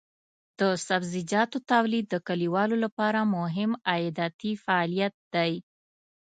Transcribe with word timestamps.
د 0.59 0.61
سبزیجاتو 0.87 1.57
تولید 1.71 2.05
د 2.09 2.15
کليوالو 2.27 2.75
لپاره 2.85 3.19
مهم 3.35 3.71
عایداتي 3.91 4.51
فعالیت 4.63 5.15
دی. 5.33 5.53